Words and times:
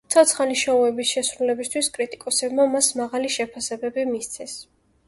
ცოცხალი 0.13 0.55
შოუების 0.61 1.09
შესრულებისთვის 1.17 1.91
კრიტიკოსებმა 1.99 2.67
მას 2.73 2.91
მაღალი 3.03 3.33
შეფასებები 3.39 4.11
მისცეს. 4.17 4.63